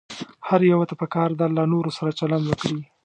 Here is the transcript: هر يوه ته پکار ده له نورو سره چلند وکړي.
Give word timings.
هر 0.47 0.61
يوه 0.71 0.85
ته 0.89 0.95
پکار 1.01 1.29
ده 1.39 1.45
له 1.55 1.63
نورو 1.73 1.91
سره 1.97 2.17
چلند 2.19 2.43
وکړي. 2.47 2.79